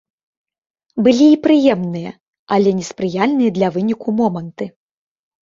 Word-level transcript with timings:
Былі 1.07 1.27
і 1.33 1.35
прыемныя, 1.45 2.13
але 2.57 2.69
неспрыяльныя 2.79 3.51
для 3.61 3.67
выніку 3.79 4.09
моманты. 4.25 4.65